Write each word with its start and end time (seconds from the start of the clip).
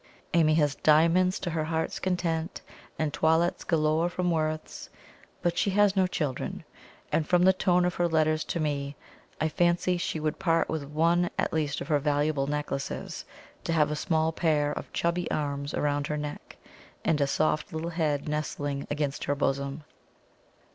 Amy 0.33 0.55
has 0.55 0.73
diamonds 0.73 1.37
to 1.39 1.51
her 1.51 1.65
heart's 1.65 1.99
content, 1.99 2.61
and 2.97 3.13
toilettes 3.13 3.63
galore 3.63 4.09
from 4.09 4.31
Worth's; 4.31 4.89
but 5.43 5.59
she 5.59 5.69
has 5.69 5.95
no 5.95 6.07
children, 6.07 6.63
and 7.11 7.27
from 7.27 7.43
the 7.43 7.53
tone 7.53 7.85
of 7.85 7.93
her 7.93 8.07
letters 8.07 8.43
to 8.43 8.59
me, 8.59 8.95
I 9.39 9.47
fancy 9.47 9.97
she 9.97 10.19
would 10.19 10.39
part 10.39 10.69
with 10.69 10.85
one 10.85 11.29
at 11.37 11.53
least 11.53 11.81
of 11.81 11.87
her 11.89 11.99
valuable 11.99 12.47
necklaces 12.47 13.25
to 13.63 13.73
have 13.73 13.91
a 13.91 13.95
small 13.95 14.31
pair 14.31 14.71
of 14.71 14.91
chubby 14.91 15.29
arms 15.29 15.75
round 15.75 16.07
her 16.07 16.17
neck, 16.17 16.57
and 17.05 17.21
a 17.21 17.27
soft 17.27 17.71
little 17.71 17.91
head 17.91 18.27
nestling 18.27 18.87
against 18.89 19.25
her 19.25 19.35
bosom. 19.35 19.83